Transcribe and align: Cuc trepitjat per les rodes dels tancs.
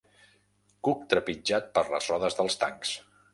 Cuc 0.87 1.03
trepitjat 1.11 1.69
per 1.77 1.85
les 1.93 2.09
rodes 2.13 2.39
dels 2.41 2.59
tancs. 2.65 2.97